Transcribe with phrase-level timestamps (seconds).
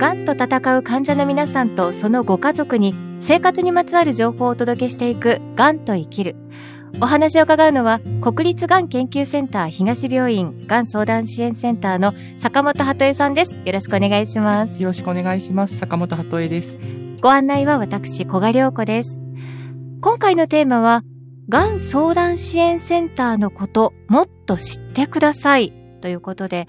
[0.00, 6.36] がんと闘う患者の皆さんとそのご家族に生活にまつわる情報をお届けしていくがんと生きる。
[7.02, 13.60] お話を伺うのは国立がん研究センター東病院がん相談支援センターの坂本鳩恵さんです。
[13.62, 14.80] よろしくお願いします。
[14.80, 15.76] よろしくお願いします。
[15.76, 16.78] 坂本鳩恵です。
[17.20, 19.20] ご案内は私小賀良子です。
[20.00, 21.02] 今回のテーマは
[21.50, 25.74] がん相談支援センターのこともっと知ってください。
[26.00, 26.68] ということで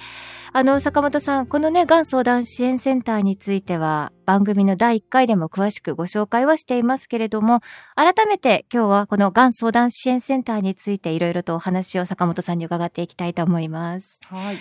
[0.54, 7.62] あの、坂本さん、このね、がん相談支援センターについては、番組の第1回でも詳しくご紹介はしていますけれども、
[7.96, 14.20] 改めて今日はこのがん相談支援センターについていろいろとお話を坂本さんに伺っていきたいと思います。
[14.26, 14.58] はい。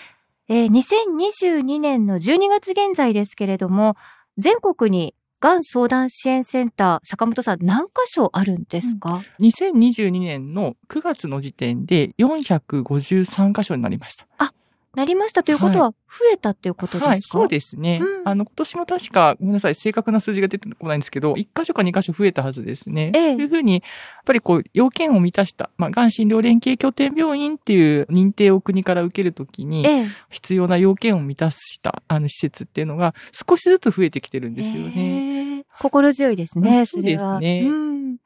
[0.48, 3.96] えー、2022年の12月現在ですけれども、
[4.38, 14.28] 全国にがん相談支援センター、坂本さん何箇所あるんですか、うん、?2022 年の9月の時点で453箇所になりました。
[14.38, 14.52] あ、
[14.94, 15.96] なりましたということは、増
[16.32, 18.00] えたっていうことですか、はい、そうですね。
[18.02, 23.12] うん、あの、今年も確か、ごめんなさい、正確な数字が出てこないんですけど、1箇所か2箇所増えたはずですね。
[23.14, 23.82] ええ、というふうに、やっ
[24.24, 29.86] ぱりこう、要件を満たした、まあ、がん診療連携拠点病院っていう認定を国から受けるときに、
[30.28, 35.64] 必要な要件を満たした、あの、施設っていうのが、少しずつ増えてきてるんですよね。
[35.78, 37.62] 心強いですね、そうですね。
[37.64, 38.16] うん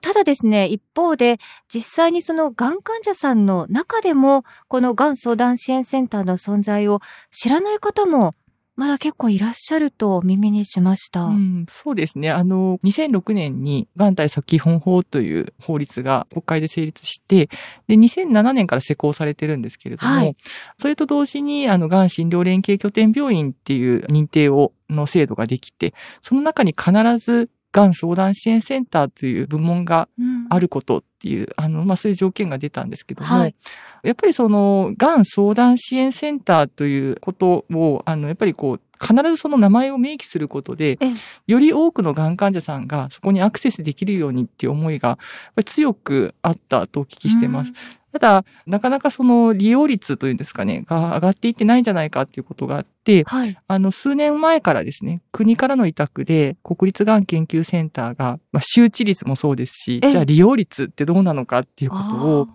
[0.00, 1.38] ただですね、一方で、
[1.72, 8.34] 実際にそのがん患者さんの中でも、このがん相談支援センターの存在を知らない方も
[8.80, 11.24] まだ結構いらっしゃると耳にしました。
[11.24, 12.30] うん、そうですね。
[12.30, 17.50] あの、2006年に、がん対策基本法という法律が国会で成立して、
[17.88, 20.34] で、2007年から施行されてるんですけれども、はい、
[20.78, 30.08] それと同時に、あの、がん診療連携拠点病院っていう認定を、の制度ができて、その中に必ずがん相談支援センターという部門が
[30.48, 33.54] あることっていう、うん、あの、まあ、そういう条件が出たんですけども、はい、
[34.02, 40.98] やっぱりその、がん相談支援センターということを、あの、やっぱりこう、必ずその名前を明記することで、
[41.46, 45.18] より多くのがん患者さんがそこにアクセスできるようにっていう思いが
[45.64, 47.72] 強くあったとお聞きしてます。
[48.12, 62.48] ただ、なかなかその利用率というんですかね、が上がっていってないんじゃないかっていうことがあって、はい、あの、数年前からですね、国からの委託で、国立がん研周センターが、まあ、周知率もそうですし、じゃあ利用率ってどうなのかっていうことを、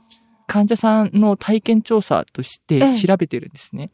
[0.48, 3.92] 患者さんの体験調査として調べてるんですね。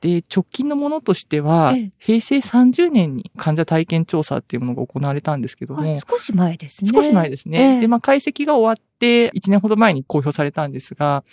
[0.00, 6.90] で、直近のものとしては、平成30年に患者体験調査っていうものが行われたんですけども、はい、少し前ですね。
[6.94, 7.80] 少し前ですね。
[7.80, 11.24] で、まあ、解析が終わって1年ほど前に公表されたんですが、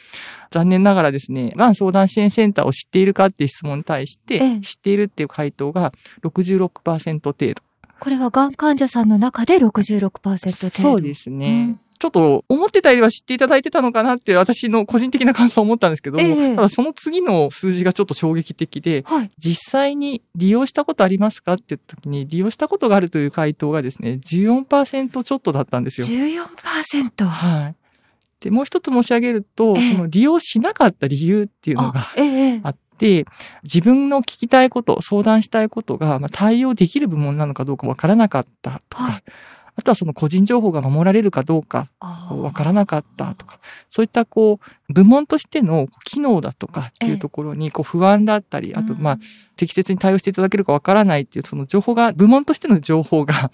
[0.51, 5.91] 残念ながらですね、がん相談支援センターを知っているかっていう質問に対して、知っているっていう回答が
[6.23, 7.53] 66%程度。
[7.99, 10.69] これはがん患者さんの中で66%程度。
[10.69, 11.77] そうですね。
[11.95, 26.07] うんちょっと思ってたよりは知っていただいてたのかなって私の個人的な感想を思ったんですけども、えー、ただその次の数字がちょっと衝撃的で、はい、実際に利用したことありますかって時に利用したことがあるという回答がですね、14%ちょっとだったんですよ。
[26.07, 27.25] 14%?
[27.25, 27.75] はい。
[28.41, 32.07] で、もう一つ申し上げると、えー、その利用しなかった理由っていうのが
[32.63, 33.25] あって、
[33.63, 39.23] 自分の聞きたいこと、相談したいことが、まあ、対応できる部門なのかどうかわからなかったとか、はい
[39.77, 41.89] あとはその個人情報が守られるかどうか、
[42.29, 43.59] わからなかったとか、
[43.89, 44.59] そういったこ
[44.89, 49.19] う、部門としての機能だとかっていうところにこう不安だったり、あとまあ、
[49.57, 53.51] 適切に対応していただけるかわからないっていうその情報が、部門としての情報が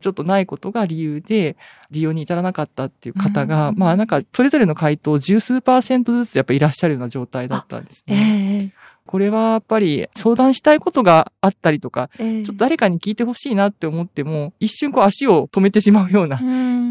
[0.00, 1.56] ちょっとないことが理由で
[1.90, 8.72] 利用に至らなかったっていう方が、まあなんかそれぞれの回答十数パーセントずつやっぱいらっしゃるような状態だったんですね。
[9.06, 16.40] これはやっぱり相談したいことがあったりとか、えー、ちょっと誰かに聞いてほしいなって思っても、一瞬こう足を止めてしまうような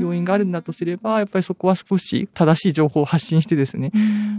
[0.02, 3.92] 要因があるんだとすれば、やっぱりそこは少し正しい情報を発信してですね、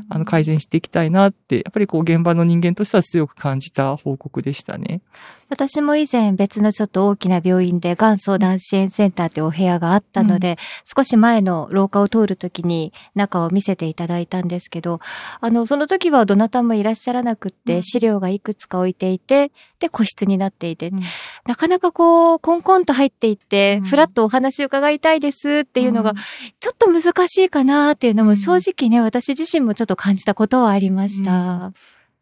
[0.08, 5.00] あの改善していきたいなって、やっぱりこう現場の人間としては強く感じた報告でしたね。
[5.48, 10.56] 私も以前別のちょっと大きな病院でがん相談支援センターってお部屋があったので、うん、
[10.96, 15.00] 少し前の廊下を通るときに中を見せていただいたんですけど、
[15.40, 21.00] あの、その時はどなたもいらっしゃらなくって、資料がいくつか置いていて、で、個室になっていて、うん、
[21.46, 26.14] なかなかこう、コンコンと入っていって、ふらっとお話を伺いたいですっていうのが、
[26.58, 31.72] ちょっと難しいかなっていうのも正直ね、私自身もちょっと感じたことはありました。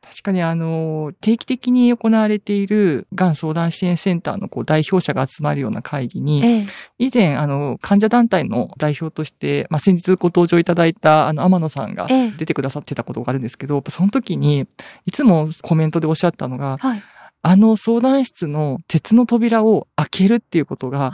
[0.05, 6.67] 確かにあの、定期的に行われているがん相談支援センターのこう代表者が集まるような会議に、ええ、
[6.99, 12.07] 以前あの、患者団体の代表として、まあ、先日ご登場いただいたあの、天野さんが
[12.37, 14.67] 出てくださってたことがあるんですけど、え、その時に、
[15.07, 17.03] いつもコメントでおっしゃったのが、はい、
[17.43, 21.13] あの相談室の鉄の扉を開けるっていうことが、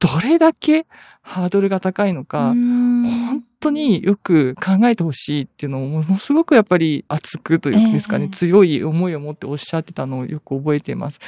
[0.00, 0.86] どれだけ
[1.22, 11.20] ハードルが高いのか、本当によく考えてほしいっていうのをものすごくやっぱり熱くというかですかね、えー、強い思いを持っておっしゃってたのをよく覚えています。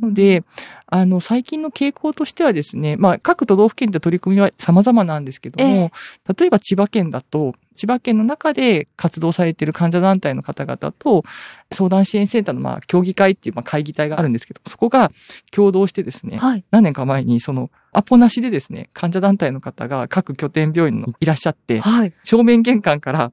[0.00, 0.42] ので、
[0.86, 11.24] あの、最近の傾向としてはですね、まあ、各都道府県で取り組みは様々なんですけども、えー、例えば千葉県だと、千葉県の中で活動されている患者団体の方々と、
[11.72, 15.10] 相談支援センターのまあ協議会っていうまあ会議体があるんですけど、そこが
[15.50, 23.32] 共同してですね、はい、何年か前にそのアポなしでですね、患者団体の方が各拠点病院にいらっしゃって、はい、正面玄関から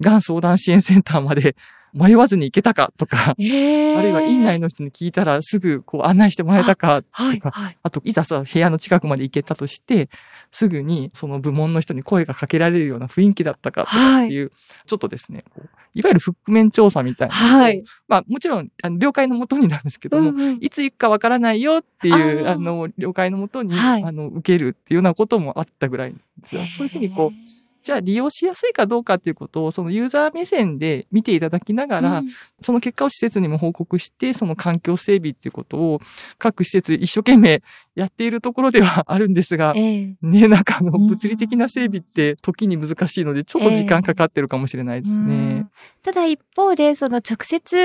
[0.00, 1.56] がん相談支援センターまで
[1.92, 10.08] 迷わずに行けたかとか、えー、あるいは院内の人に聞いたらすぐこう案内してもらえたかとか、はいはい、あといざさ部屋の近くまで行けたとして、
[10.50, 14.42] すぐにその部門の人に声がかけられるような雰囲気だったかとかってい。
[14.42, 14.50] う、はい、
[14.86, 17.34] ちょっとですね、こういわゆる覆面調査みたいな。
[17.34, 26.64] はい、まあもちろんあの了解のもとになんですけども、うんうん、いつ行くかわからないよっていうあの了解のもとに、はい、あの受けるっていうようなこともあったぐらいですよ。
[26.66, 32.28] そういうふうにこうじゃあ利用しやすいかどうかっていうことを、そのユーザー目線で見ていただきながら、うん、
[32.60, 36.00] その結果を施設にも報告して、その環境整備っていうことを
[36.38, 37.62] 各施設一生懸命
[37.94, 45.34] やっているところではあるんですが、えー、ね、なんかあの、物理的な整備って時に難しいので、ちょっと時間かかってるかもしれないですね。
[45.34, 45.64] えー、
[46.02, 47.76] ただ一方で、その直接、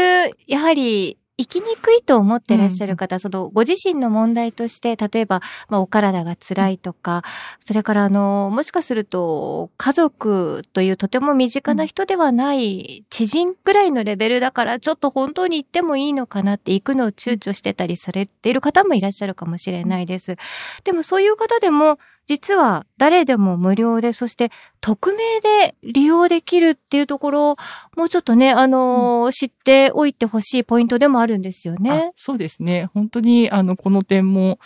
[0.47, 7.23] やはり生きにくいと思ってらっしゃる方、うん、そのご自身の問題として、例えば、まあ、お体が辛いとか、
[7.59, 20.35] それからあの、もしかすると、家族というとても身近な人ではない知人くらいのレベルだから、ちょっと本当に行ってもいいのかなって行くのを躊躇してたりされている方もいらっしゃるかもしれないです。
[20.83, 27.55] でもそういう方でも、実は誰でも無料で、そして匿名で利用できるっていうところ、
[27.97, 32.11] もうちょっとね、あのーうん、知っておいてほしいポイントでもあるんですよね。
[32.15, 32.89] そうですね。
[32.93, 34.59] 本当に、あの、この点も、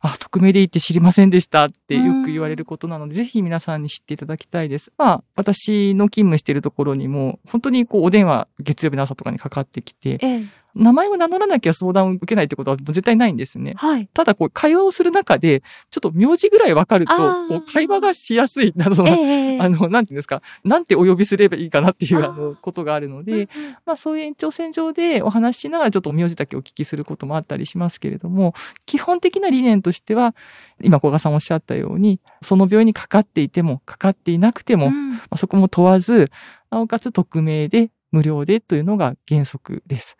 [0.00, 4.92] あ、匿名で言って知りませんでしたってよく言われることなので、ぜひ皆さんに知っていただきたいです。
[4.98, 10.44] まあ、私の勤務しているところにも、本当にこう、お電話月曜日の朝とかにかかってきて、ええ、
[10.74, 13.74] 名前を名乗らなきゃ相談を受けないってことは絶対ないんですね。
[13.76, 14.08] はい。
[14.12, 23.48] ただ、こう、会話をする中で、ちょっと名字ぐらいわかると、こう、会話がしやすいなどの、えー、あの、なんていうんですか、なんてお呼びすればいいかなっていう、あの、ことがあるので、
[23.86, 28.54] まあ、そういう延長線上でお話ししながら、ちょっと名字だけお聞きすることもあったりしますけれども、
[28.86, 30.34] 基本的な理念としては、
[30.82, 36.30] 今、小賀さんおっしゃったように、その病院にかかっていても、かかっていなくても、うん、まあ、そこも問わず、
[36.70, 40.16] なおかつ匿名で、無料でというのが原則です。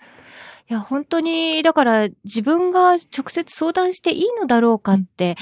[0.69, 5.37] いや、本当に、だから自分が直接相談していいのだろうかって、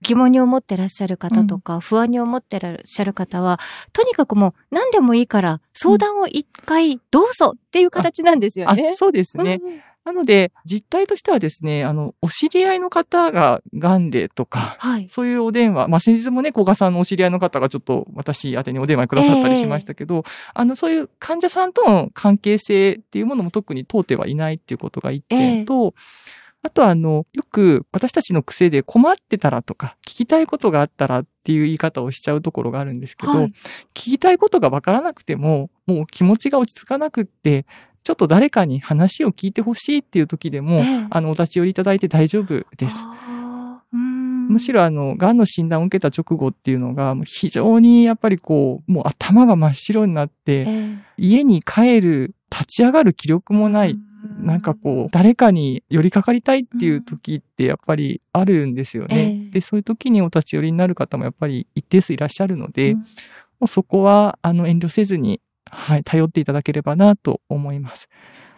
[0.00, 3.60] 疑問に思ってらっしゃる方とか、不安に思ってらっしゃる方は、
[3.92, 8.96] とにかくもう何でもいいから相談を一回どうぞっていう形なんですよね。
[8.96, 9.60] そうですね。
[9.62, 20.22] うんなので、実態としてはですね、あの、お知り合いの方が癌でとか、はい、そういうお電話、まあ、先日もね、小賀さんのお知り合いの方がちょっと私宛てにお電話くださったりしましたけど、えー、
[20.54, 33.52] あの、そういう患者さんとの関係性っていうものも特に通ってはいないっていうことが一点と、えーあとはあの、よく私たちの癖で困ってたらとか、聞きたいことがあったらっていう言い方をしちゃうところがあるんですけど、はい、聞
[33.94, 37.66] きたいことがわからなくても、もう気持ちが落ち着かなくって、
[38.02, 43.04] ちょっと誰かに話を聞いてほしいっていう時でも、ええ、あの、お立ち寄りいただいて大丈夫です。
[43.92, 53.98] むしろあの、癌の診断を受けた直後っていうのが、非常にやっぱりこう、もう頭が真っ白になって、え、家に帰る、立ち上がる気力もない、
[54.40, 59.48] なんかこう、誰かに寄りかかりたいっていう時ってやっぱりあるんですよね。
[59.50, 63.02] で、そういう時にお立ち寄りになる方もやっぱり一定数いらっしゃるので、も
[63.62, 68.08] うそこは、あの、遠慮せずに、はい、頼っていただければなと思います。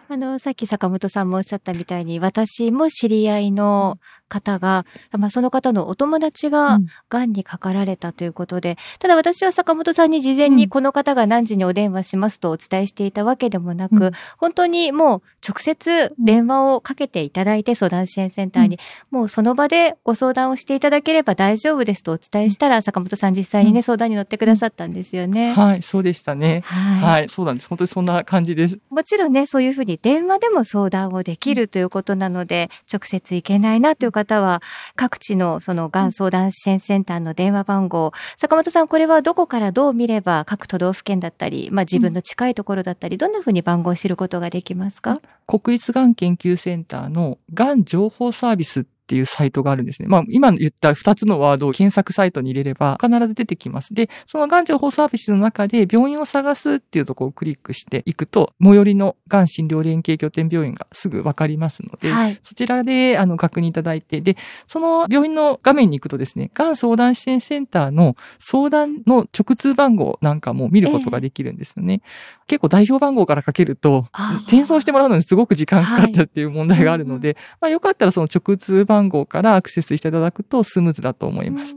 [0.08, 3.98] あの、さっき坂本さんもおっしゃったみたいに、私も知り合いの
[4.34, 18.78] 方が、まあ、その方のお友達が癌にかかられたということで、うん、ただ私は坂本さんに事前にこの方が何時にお電話しますとお伝えしていたわけでもなく、うん、本当にもう直接電話をかけていただいて相談支援センターに、
[19.12, 25.52] うん、もうその場でご相談をしていただければ大丈夫ですとお伝えしたら、坂本さん実際にね、相談に乗ってくださったんですよね。
[25.52, 26.62] はい、そうでしたね。
[26.64, 27.68] はい、はい、そうなんです。
[27.68, 28.78] 本当にそんな感じです。
[28.90, 34.62] もちろんね、そういうふうに電話でも相談をできるということなので、直接行けないなという方は、
[34.96, 45.20] 各地のそのがん相談支援センターの電話番号、坂本さん、これはどこからどう見れば各都道府県だったり、まあ自分の近いところだったり、どんなふうに番号を知ることができますか？
[45.46, 50.08] 国立がん研究センターのがん情報サービスっっていうサイトがあるんですね。
[50.08, 53.92] まあ、今言った2つのワードを検索サイトに入れれば必ず出てきます。
[53.92, 72.00] で、そのがん情報サービスの中で病院を探すっていうところをクリックしていくと、最寄りのがん診療連携拠点病院がすぐわかりますので、はい、そちらであの確認いただいて、で、その病院の画面に行くとですね、がん相談支援センターの相談の直通番号なんかも見ることができるんですよね。
[72.02, 74.06] えー、結構代表番号からかけると、
[74.46, 81.76] 転送してもらうのにすごく時間かかったっていう問題があるので、はい、まあよかったらその直通番号番号からアクセスしていただくとスムーズだと思います。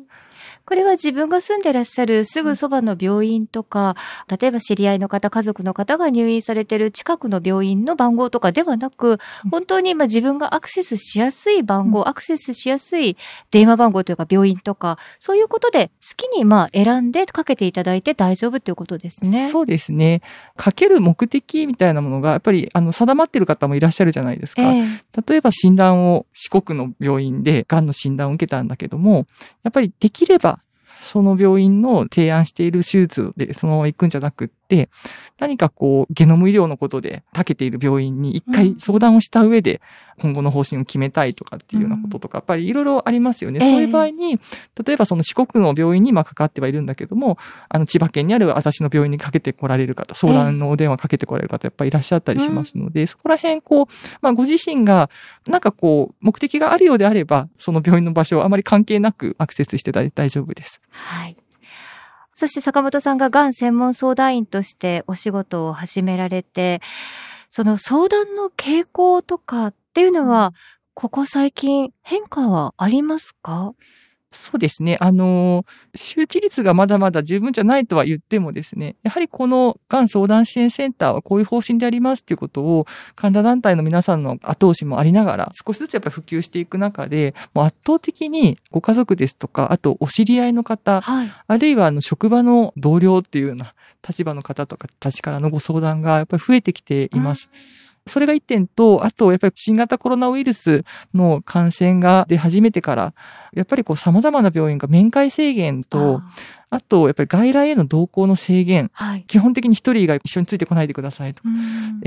[0.70, 3.96] うんこれは自分が住んでらっしゃるすぐそばの病院とか、
[4.28, 9.18] 例えば知り合いの方、家族の方が入院されてる近くの病院の番号とかではなく、
[9.50, 13.16] 本当に今自分がアクセスしやすい番号、アクセスしやすい
[13.50, 19.48] 電話番号というか病院とか、そういうことで好きにまあ選んでかけていただいて大丈夫ということですね。
[19.48, 20.22] そうですね。
[20.58, 24.64] かける目的みたいなものが、やっぱりあの定まってる方もいらっしゃるじゃないですか。
[24.64, 29.28] えー、例えば診断を四国の病院で癌の診断を受けたんだけども、
[29.64, 30.57] やっぱりできれば
[31.00, 34.50] その病院の提案している手術でそのまま行くんじゃなくっ、
[35.40, 39.82] 何かこう、ゲノム医療のことで長けている病院に一回相談をした上で、
[40.20, 43.60] 今後の方針を決めたいとかっていうようなこととか、やっぱりいろいろありますよね。
[43.60, 44.40] そういう場合に、
[44.84, 47.38] 例えばその四国の病院にまあかかってはいるんだけども、
[47.70, 53.86] あの千葉県にある私の病院にかけてこられる方、相談のお電話かけてこられる方、やっぱりいらっしゃったりしますので、そこら辺こう、
[54.22, 55.10] まあご自身が、
[55.46, 60.82] なんかこう、目的があるようであれば、その病院の場所はあまり関係なくアクセスして大丈夫です。
[60.90, 61.38] はい。
[62.40, 66.82] そして坂本さんががん専門相談員としてお仕事を始められて、
[67.50, 70.54] その相談の傾向とかっていうのは、
[70.94, 73.74] ここ最近変化はありますか？
[74.32, 74.98] そうですね。
[75.00, 75.66] あの、
[75.96, 93.74] 周知率がまだまだ十分じゃないとは言ってもですね、やはりこのがん相談支援センターはこういう方針でありますっていうことを、患者団体の皆さんの後押しもありながら、少しずつやっぱり普及していく中で、もう圧倒的にご家族ですとか、あとお知り合いの方、はい、あるいはあの職場の同僚っていうような
[94.08, 97.50] 立場の方とかたちからのご相談がやっぱり増えてきています。
[97.54, 103.14] うんそれが一点と、あと、やっぱり新型コロナウイルスの感染が出始めてから、
[103.58, 106.22] やっぱりこう様々な病院が面会制限と、
[106.70, 111.42] あと、やっぱり外来への同行の制限、はい、基本的に一人以外一緒についてこないでくださいと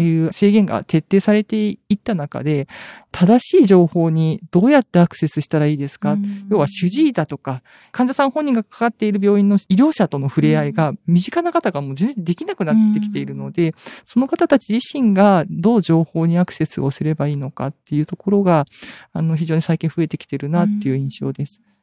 [0.00, 2.68] いう制限が徹底されていった中で、
[3.10, 6.18] 正しい情報にどうやってアクセスしたらいいですか、
[6.50, 18.66] 要は主治医だとか、患者さん本人がかかっている病院の医療者との触れ合いが身近な方がもう全然できなくなってきているので、その方たち自身がどう情報にアクセスをすればいいのかっていうところが、
[19.14, 21.39] あの、非常に最近増えてきてるなっていう印象です。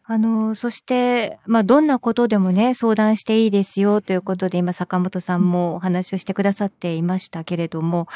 [0.10, 8.08] あの、そして、まあ、どんなことでもね、相談していいですよということで、今、坂本さんもお話をしてくださっていましたけれども、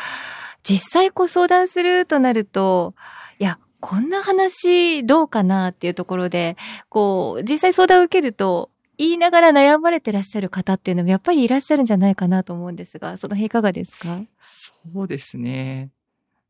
[0.64, 2.94] 実際こう相談するとなると、
[3.40, 6.56] いや、こんな話どうかなっていうところで、
[6.88, 14.22] こう、実際相談を受けると、言いながら悩まれてらっしゃる方っていうのもやっぱりいらっしゃるんじゃないかなと思うんですが、その辺いかがですか？
[14.40, 15.90] そうですね。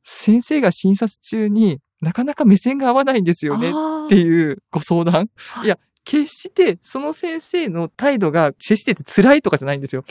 [0.04, 3.72] 先生が診察中になかなか目線が合わないんですよね
[4.06, 5.30] っていうご相談。
[5.64, 10.04] いや、決してその先生の態度が決してて辛いとかじゃないんですよ。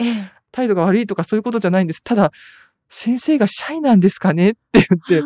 [0.51, 2.01] 態度が悪いとかそういうことじゃないんです。
[2.01, 2.31] ただ、
[2.89, 5.23] 先生がシャイなんですかねって言って、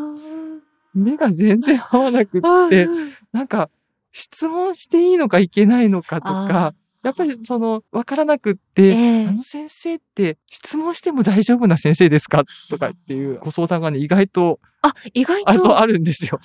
[0.94, 2.88] 目が全然合わなくって、
[3.32, 3.70] なんか
[4.12, 6.74] 質問していいのかいけないのかとか、
[7.06, 16.40] やっぱりその、わからなくって、えー、あの先生って質問しても大丈夫な先生ですかとかっていうご相談がね、意外と、あ、意外とあるんですよ。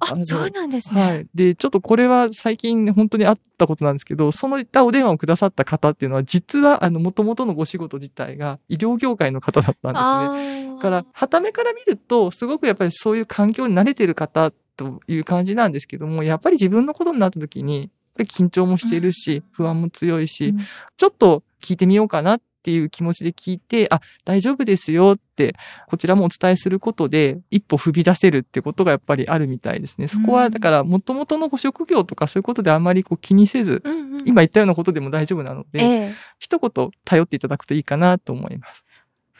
[0.00, 1.02] あ、そうなんですね。
[1.02, 1.26] はい。
[1.34, 10.74] で、ちょっとこれは最近本当にあったことなんですけど、そのいったお電話をくださった方っていうのは、実は、あの、元々のご仕事自体が医療業界の方だったんですね。
[10.76, 17.90] だから、はためから見ると、すごくやっぱりそういう環境に慣れてる方という感じなんですけども、やっぱり自分のことになった時に、
[18.24, 20.54] 緊張もしているし、不安も強いし、
[20.96, 25.54] ちょっと聞いてみようかなっていう気持ちで聞いて、あ、大丈夫ですよって、
[25.86, 30.08] こちらもお伝えすることで、一歩踏み出せるってことがやっぱりあるみたいですね。
[30.08, 33.82] そこは、だから、もともとのご職業とかそういうことであまりこう気にせず、
[34.24, 38.84] 今言ったようなことでも大丈夫なので、一言頼っていただくといいかなと思います。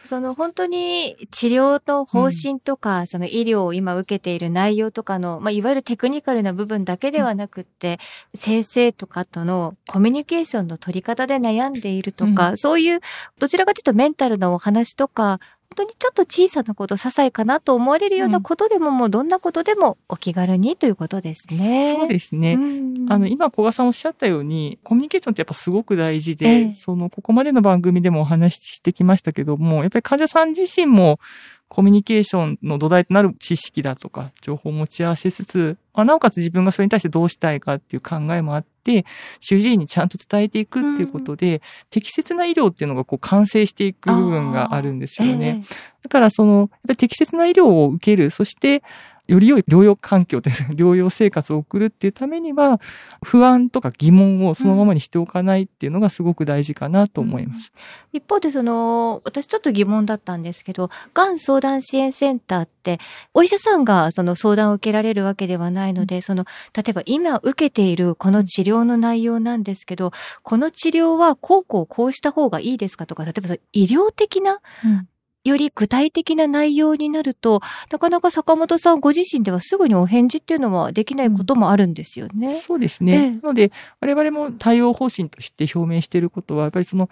[0.08, 8.00] その本当に治療の方針とか、うん、その医療を今受けている内容とかの、まあ、いわゆるテクニカルな部分だけではなくって、
[8.32, 13.00] うん、先生とかとのコミュニケーションの取り方で悩んでいるとか、うん、そういう、
[13.38, 15.40] どちらかというとメンタルのお話とか、
[15.76, 21.96] 当にちょっと小さなこと、些細かなと思われるようなことでも、うん、もうどんなことでもお気軽にということですね。
[21.98, 22.54] そうですね。
[22.54, 31.20] うん、あの、今、小賀さんおっしゃったように、コミュニケーションってやっぱすごく大事で、えその、ここまでの番組でもお話ししてきましたけども、やっぱり患者さん自身も、
[31.68, 39.04] コミュニケーションの土台となる知識だとか、情報を持ち合わせつつ、まあ、なおかつ自分がそれに対してどうしたいかっていう考えもあって、
[39.40, 41.60] 主治医にちゃんと伝えていくっていうことで、うん、
[41.90, 45.62] 適切な医療っていうのがこう完成していく部分があるんですよね。
[45.62, 48.82] えー、だからその、やっぱり適切な医療を受ける、そして、
[49.28, 52.80] より良い療養環境で療養生活を送るっていうためには、
[53.22, 57.72] 不安とか疑問をそのままにしておかないっていうのがすごく大事かなと思います。
[58.12, 62.98] うん、一方でその、私ちょっと疑問だったんですけど、がん相談支援センターって、
[63.34, 75.08] お医者さんがその相談を受けられるわけではないので、うん、その、例えば今受けているこの治療の内容なんですけど、この治療はこうこうこうした方がいいですかとか、例えば医療的な、うん
[75.48, 82.48] より具体的な内容になると、なかなか坂本さんご自身ではすぐにお返事っていうのはできないこともあるんですよね。
[82.48, 83.12] うん、そうですね。
[83.12, 87.08] ええ、なので、我々も対応方針として表明していることは、やっぱりその、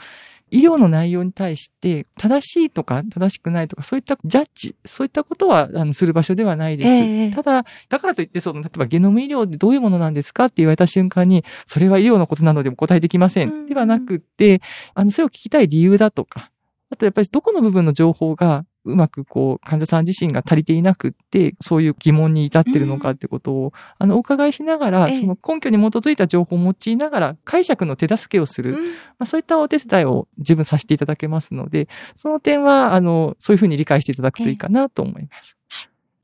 [0.50, 6.88] 医療の内容に対して正しいとか正しくないとかそういったジャッジ、そういったことはあのする場所ではないです。
[6.88, 13.50] えただ、だからといってその、例えばゲノム医療でどういうものなんですかって言われた瞬間に、それは医療のことなのでお答えできません。
[13.50, 14.60] うん、ではなくて、
[14.94, 16.50] あの、それを聞きたい理由だとか、
[16.90, 28.90] あとやっぱりどこの部分の情報がうまくこう患者さん自身が足りていなくって、そういう疑問に至ってるのかってことを、うん、あの、お伺いしながら、その根拠に基づいた情報を用いながら解釈の手助けをする、うん、ま
[29.20, 35.56] あ、そういったお手伝いを自分させていただけますので、その点は、あの、そういうふうに理解していただくといいかなと思います。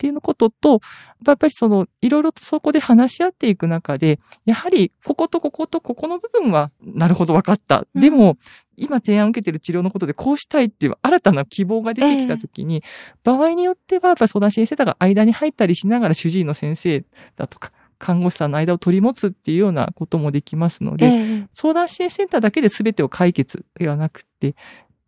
[0.03, 0.81] っていうことと、
[1.25, 7.87] やっぱりその、いろいろとそこで話し合っていく中で、やはり、こことこことここの部分は、なるほど分かった。
[7.95, 8.37] でも、
[8.77, 12.83] 今提案を受けている治療のことでこうしたいっていう新たな希望が出てきたときに、えー、
[13.23, 17.05] 場合によっては、やっぱり相談支援センターが間に入ったりしながら主治医の先生
[17.37, 24.57] だとか、看護師さんの間を取り持つっていうようなこともできますので、えー、相談支援センターだけで全てを解決ではなくて、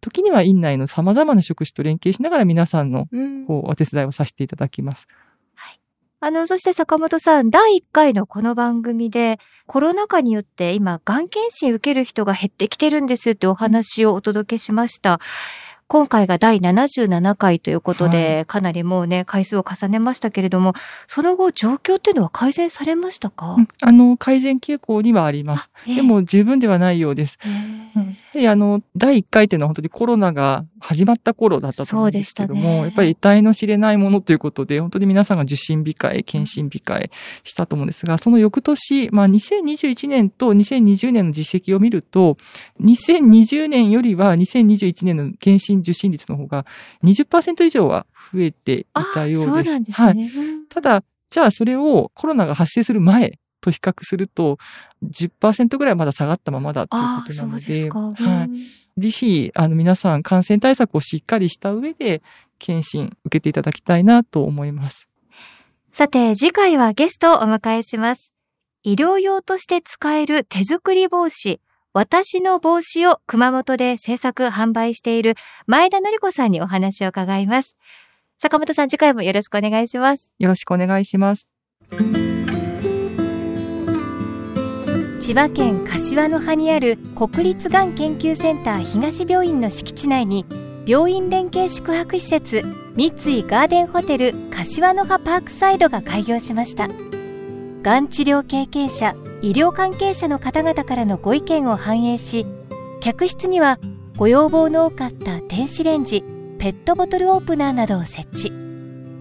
[0.05, 3.07] 時には院内の様々な職種と連携しながら皆さんの
[3.47, 5.09] こうお手伝いをさせていただきます。
[5.55, 5.81] はい。
[6.21, 15.21] あの、そして坂本さん、第1回のこの番組で、コロナ禍によって今、がん検診受ける人が減ってきてるんですってお話をお届けしました。
[15.95, 20.73] 今回が第77回ということで、はい、かなりもうね、回数を重ねましたけれども、
[21.07, 25.71] その後、状況っていうのは改善されましたか、うん、あの、改善傾向にはあります。
[25.87, 27.39] でも、十分ではないようです。
[27.47, 27.53] うん、
[28.01, 37.11] やはりあの、第1回っていうのは本当にコロナが始まった頃だったと思うんですけども、ね、やっぱり得体の知れないものということで、本当に皆さんが受診控え、検診控え
[37.45, 42.37] したと思うんですが、その翌年、まあ2021年と2020年の実績を見ると、
[42.83, 46.67] 2020年よりは2021年の検診受診率の方が
[47.05, 49.85] 20%以上は増えていたようです。
[49.85, 50.07] ですね。
[50.07, 50.31] はい。
[50.69, 54.59] ただ、じゃあそれをコロナが発生する前と比較すると
[55.05, 58.49] 10%ぐらいまだ下がったままだということなので、では
[58.97, 59.01] い。
[59.01, 62.23] ぜひ、あの皆さん感染対策をしっかりした上で
[62.59, 65.09] 検診受けていただきたいなと思います。
[65.93, 68.33] さて、次回はゲストをお迎えします。
[68.83, 71.61] 医療用として使える手作り帽子、
[71.95, 75.37] 私の帽子を熊本で制作販売している
[75.69, 77.77] 前田の子さんにお話を伺います。
[78.39, 80.33] 坂本さん次回もよろしくお願いします。
[80.41, 81.49] よろしくお願いします。
[85.21, 90.45] 千葉県柏の葉にある国立がん研究センター東病院の敷地内に
[90.87, 92.63] 病院連携宿泊施設
[92.97, 96.89] 三井ガーデンホテル柏の葉パークサイドが開業しました
[97.85, 102.47] がん治療経験者医療関係者の方々からのご意見を反映し
[103.03, 103.79] 客室には
[104.17, 106.25] ご要望の多かった電子レンジ
[106.59, 108.53] ペットボトルオープナーなどを設置。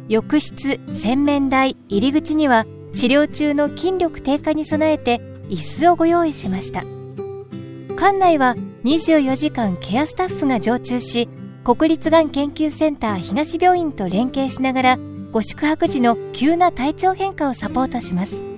[0.08, 6.84] 浴室洗面台入り口には治療中の筋力低下に備えて椅子をご用意しました。
[8.00, 11.28] 館内は24時間ケアスタッフが常駐し
[11.66, 15.00] 国立がん研究センター東病院と連携しながら
[15.34, 18.53] ご宿泊時の急な体調変化をサポートします。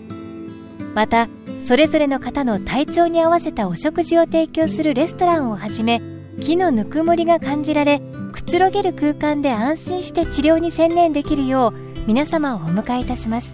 [0.96, 1.28] また
[1.64, 6.02] それぞれの方の体調に合わせたお食事を提供するレストランをはじめ
[6.40, 11.74] 木のぬくもりが感じられくつろげる空間で安心して治療に専念できるよう
[12.08, 13.52] 皆様をお迎えいたします。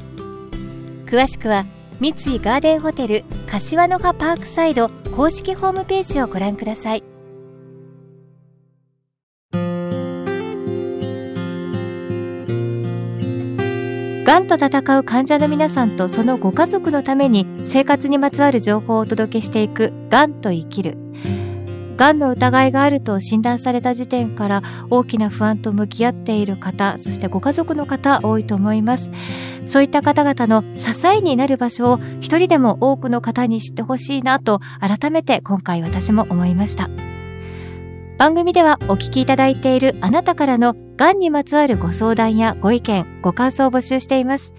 [1.06, 1.66] 詳しくは
[2.00, 7.11] 三井ガーデンホテル柏の葉パークサイド公式ホームページをご覧ください。
[14.24, 20.96] がんと闘う患者の皆さんとそのご家族のために生活にまつわる情報をお届けしていく「がんと生きる」
[21.98, 29.12] がんの疑いがあると診断された時点から大きな不安と向き合っている方そしてご家族の方多いと思います。
[29.68, 36.90] そういった方々の支えになる場所を一人でも多くの方に知ってほしいなと改めて今回私も思いました。
[38.22, 44.54] 番組ではお聞きいただいているあなたからのがんにまつわるご相談やご意見、ご感想を募集しています。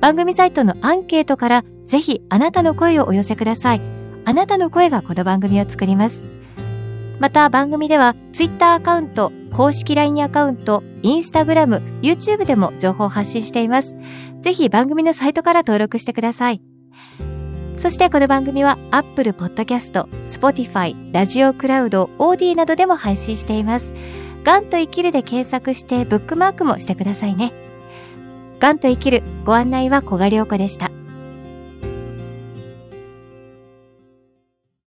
[0.00, 3.80] 番組サイトのアンケートからぜひあなたの声をお寄せください。
[4.24, 6.24] あなたの声がこの番組を作ります。
[7.18, 13.96] また番組では Twitter アカウント、公式 LINE アカウント、Instagram、YouTube でも情報を発信しています。
[14.42, 16.62] ぜひ番組のサイトから登録してください。
[17.78, 23.92] そしてこの番組は Apple Podcast、Spotify、ラジオクラウド、OD などでも配信しています。
[24.42, 27.52] がんと生きるで検索してブックマークもしてくださいね。
[28.58, 30.90] がんと生きるご案内は小賀良子でした。